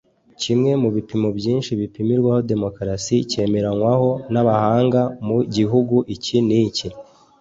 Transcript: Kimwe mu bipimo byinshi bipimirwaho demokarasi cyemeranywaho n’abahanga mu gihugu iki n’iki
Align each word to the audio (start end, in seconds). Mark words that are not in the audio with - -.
Kimwe 0.41 0.71
mu 0.81 0.89
bipimo 0.95 1.29
byinshi 1.37 1.71
bipimirwaho 1.79 2.41
demokarasi 2.51 3.15
cyemeranywaho 3.31 4.09
n’abahanga 4.33 5.01
mu 5.27 5.37
gihugu 5.55 5.95
iki 6.15 6.37
n’iki 6.47 6.87